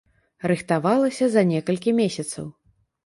[0.51, 2.45] Рыхтавалася за некалькі месяцаў.